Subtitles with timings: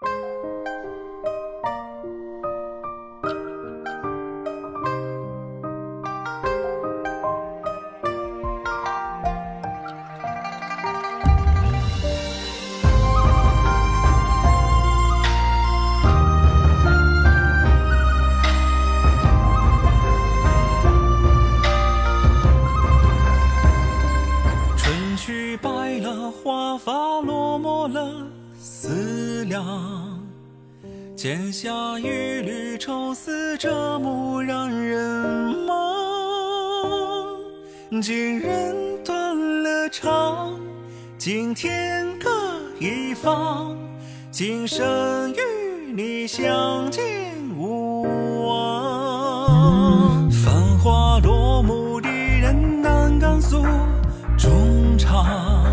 [0.00, 0.10] 春
[25.16, 28.28] 去白了花发落寞了
[28.60, 30.18] 思量
[31.14, 32.02] 剪下一
[32.42, 35.74] 缕愁丝遮目让人盲
[38.02, 38.74] 今人
[39.04, 40.58] 断了肠
[41.16, 42.28] 今天各
[42.80, 43.76] 一方
[44.32, 47.02] 今生与你相见
[47.56, 48.02] 无
[48.44, 50.30] 望。
[50.30, 53.62] 繁华落幕离人难敢诉
[54.36, 55.67] 衷肠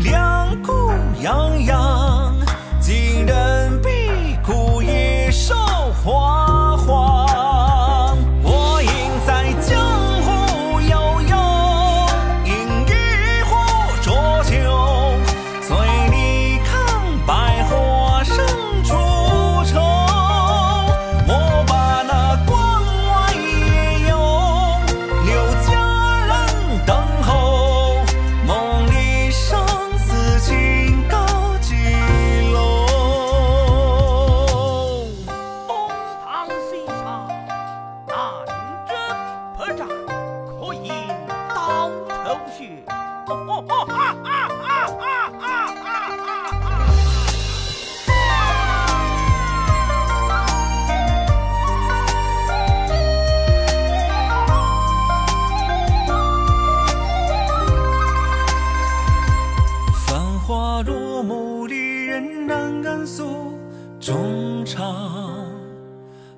[0.00, 0.72] 两股
[1.20, 1.91] 洋洋。
[62.46, 63.58] 南甘肃
[64.00, 65.52] 中肠。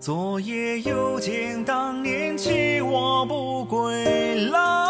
[0.00, 4.89] 昨夜又见当年弃我不归郎